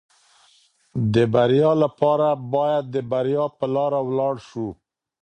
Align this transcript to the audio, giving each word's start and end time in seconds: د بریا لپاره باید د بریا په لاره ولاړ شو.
د 1.13 1.15
بریا 1.33 1.71
لپاره 1.83 2.27
باید 2.53 2.83
د 2.95 2.97
بریا 3.11 3.45
په 3.57 3.65
لاره 3.75 3.99
ولاړ 4.07 4.35
شو. 4.47 4.67